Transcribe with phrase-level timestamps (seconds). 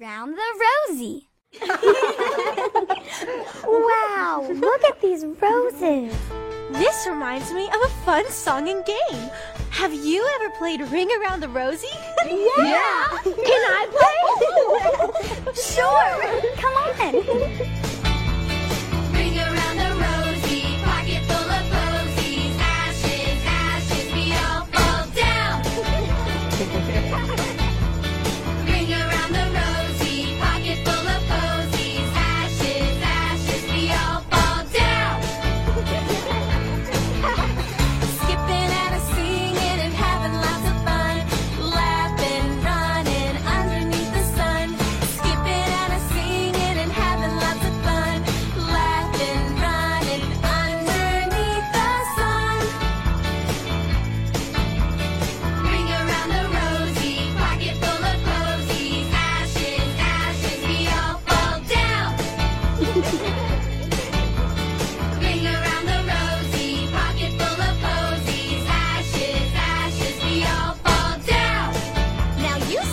[0.00, 0.42] around the
[0.88, 1.28] rosy.
[3.64, 6.14] wow, look at these roses.
[6.72, 9.30] This reminds me of a fun song and game.
[9.70, 11.86] Have you ever played Ring Around the Rosie?
[12.26, 13.18] Yeah.
[13.22, 15.52] Can I play?
[15.62, 16.22] sure.
[16.56, 17.93] Come on.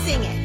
[0.04, 0.41] sing it.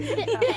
[0.00, 0.40] yeah.